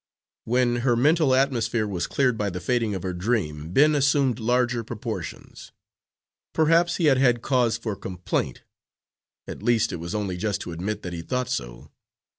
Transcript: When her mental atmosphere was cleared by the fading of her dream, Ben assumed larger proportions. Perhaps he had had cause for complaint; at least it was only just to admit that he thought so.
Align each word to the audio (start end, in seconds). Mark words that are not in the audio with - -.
When 0.45 0.77
her 0.77 0.95
mental 0.95 1.35
atmosphere 1.35 1.85
was 1.87 2.07
cleared 2.07 2.35
by 2.35 2.49
the 2.49 2.59
fading 2.59 2.95
of 2.95 3.03
her 3.03 3.13
dream, 3.13 3.69
Ben 3.71 3.93
assumed 3.93 4.39
larger 4.39 4.83
proportions. 4.83 5.71
Perhaps 6.53 6.95
he 6.95 7.05
had 7.05 7.19
had 7.19 7.43
cause 7.43 7.77
for 7.77 7.95
complaint; 7.95 8.63
at 9.47 9.61
least 9.61 9.91
it 9.93 9.97
was 9.97 10.15
only 10.15 10.37
just 10.37 10.59
to 10.61 10.71
admit 10.71 11.03
that 11.03 11.13
he 11.13 11.21
thought 11.21 11.49
so. 11.49 11.91